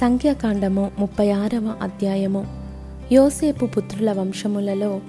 [0.00, 2.46] సంఖ్యాకాండము ముప్పై ఆరవ అధ్యాయము.
[3.12, 5.00] యోసేపు పుత్రుల వంశములలో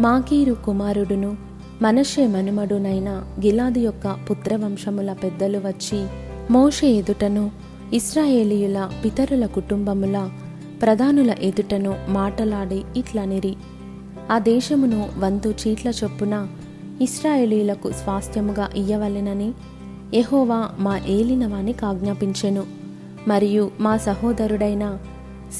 [0.00, 1.36] మాకీరు కుమారుడును
[1.82, 3.08] మనషే మనుమడునైన
[3.44, 6.06] గిలాది యొక్క పుత్రవంశముల పెద్దలు వచ్చి
[6.50, 7.50] మోషే ఎదుటను
[7.92, 10.30] ఇస్రాయేలీయుల పితరుల కుటుంబముల
[10.82, 13.56] ప్రధానుల ఎదుటను మాటలాడి ఇట్లనిరి.
[14.32, 16.48] ఆ దేశమును వంతు చీట్ల చొప్పున
[17.00, 19.52] ఇస్రాయేలీయులకు స్వాస్థ్యముగా ఇయ్యవలెనని
[20.14, 22.81] ఎహోవా మా ఏలినవానికి ఆజ్ఞాపించెను.
[23.28, 24.98] మరియు మా సహోదరుడైన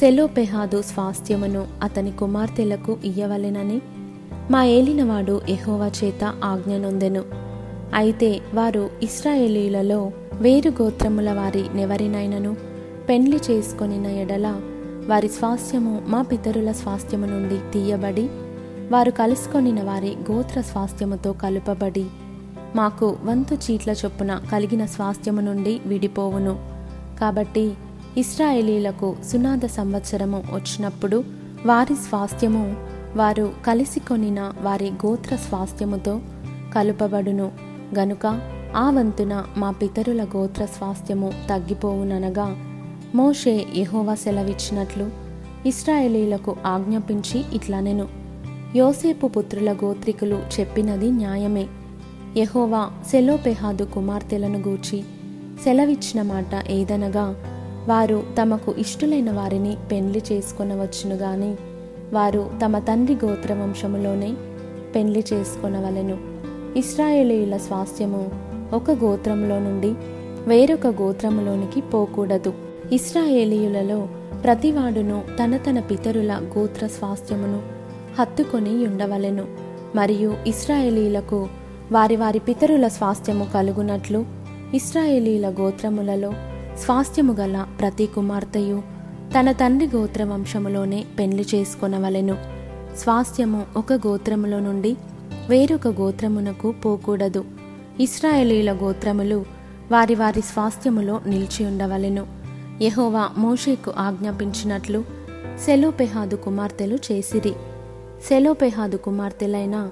[0.01, 3.81] సెలోపెహాదు స్వాస్థ్యమును అతని కుమార్తెలకు ఇయ్యవలెనని
[4.51, 7.25] మా ఏలినవాడు ఎహోవా చేత ఆజ్ఞనొందెను
[7.95, 12.57] అయితే వారు ఇస్రాయేలీలలో వేరు గోత్రముల వారి నెవరినైనను
[13.09, 14.61] పెండ్లి చేసుకొనిన ఎడల
[15.09, 18.29] వారి స్వాస్థ్యము మా పితరుల స్వాస్థ్యము నుండి తీయబడి
[18.91, 22.07] వారు కలుసుకొనిన వారి గోత్ర స్వాస్థ్యముతో కలుపబడి
[22.77, 26.72] మాకు వంతు చీట్ల చొప్పున కలిగిన స్వాస్థ్యము నుండి విడిపోవును.
[27.23, 27.75] కాబట్టి
[28.17, 31.25] ఇస్రాయేలీలకు సునాద సంవత్సరము వచ్చినప్పుడు
[31.67, 32.77] వారి స్వాస్థ్యము
[33.17, 36.21] వారు కలిసి కొనిన వారి గోత్ర స్వాస్థ్యముతో
[36.75, 37.53] కలుపబడును.
[37.95, 38.41] గనుక
[38.77, 42.57] ఆ వంతున మా పితరుల గోత్ర స్వాస్థ్యము తగ్గిపోవుననగా
[43.15, 45.11] మోషే యహోవా సెలవిచ్చినట్లు
[45.67, 48.09] ఇస్రాయేలీలకు ఆజ్ఞాపించి ఇట్లనెను.
[48.77, 51.67] యోసేపు పుత్రుల గోత్రికులు చెప్పినది న్యాయమే.
[52.37, 55.05] యహోవా సెలోపెహాదు కుమార్తెలను గూర్చి
[55.65, 57.35] సెలవిచ్చిన మాట ఏదనగా
[57.89, 61.57] వారు తమకు ఇష్టులైన వారిని పెండ్లి చేసుకొనవచ్చును గాని
[62.13, 64.35] వారు తమ తండ్రి గోత్రవంశములోనే
[64.95, 66.19] పెండ్లి చేసుకొనవలెను.
[66.79, 68.31] ఇస్రాయేలీయుల స్వాస్థ్యము
[68.73, 69.95] ఒక గోత్రంలో నుండి
[70.49, 72.53] వేరొక గోత్రములోనికి పోకూడదు.
[72.93, 74.09] ఇస్రాయేలీయులలో
[74.45, 77.63] ప్రతివాడును తన తన పితరుల గోత్ర స్వాస్థ్యమును
[78.19, 79.45] హత్తుకొని ఉండవలెను.
[79.95, 81.49] మరియు ఇస్రాయేలీలకు
[81.93, 84.42] వారి వారి పితరుల స్వాస్థ్యము కలుగునట్లు
[84.75, 86.33] ఇస్రాయేలీల గోత్రములలో
[86.79, 88.83] స్వాస్థ్యము గల ప్రతి కుమార్తెయు
[89.39, 92.37] తన తండ్రి గోత్ర వంశములోనే పెండ్లి చేసుకొనవలెను.
[92.97, 94.97] స్వాస్థ్యము ఒక గోత్రములో నుండి
[95.49, 97.45] వేరొక గోత్రమునకు పోకూడదు.
[98.01, 99.45] ఇస్రాయేలీల గోత్రములు
[99.93, 102.27] వారి వారి స్వాస్థ్యములో నిలిచి ఉండవలెను.
[102.83, 105.05] యహోవా మోషేకు ఆజ్ఞాపించినట్లు
[105.65, 107.53] సెలోపెహాదు కుమార్తెలు చేసిరి.
[108.29, 109.91] సెలోపెహాదు కుమార్తెలైన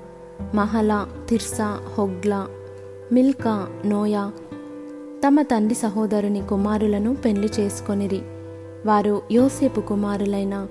[0.54, 2.46] Mahlah Tirzah Hoglah
[3.12, 4.30] Milcah Noah
[5.26, 8.20] తమ తండ్రి సహోదరుని కుమారులను పెళ్ళి చేసుకొనిరి.
[8.86, 10.66] వారు యోసేపు కుమారులైన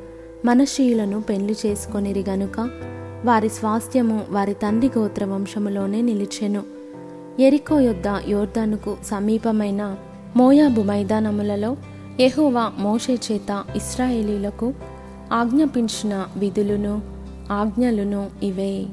[0.46, 2.70] మనషీయులను పెళ్ళి చేసుకొనిరి గనుక
[3.26, 6.64] వారి స్వాస్థ్యము వారి తండ్రి గోత్ర వంశములోనే నిలిచెను.
[7.40, 9.96] ఎరికో యొద్ద యోర్దానుకు సమీపమైన
[10.36, 11.78] మోయాబు మైదానములలో
[12.20, 14.74] ఎహోవా మోషే చేత ఇస్రాయేలీలకు
[15.34, 17.02] ఆజ్ఞాపించిన విధులను
[17.52, 18.86] ఆజ్ఞలను ఇవే.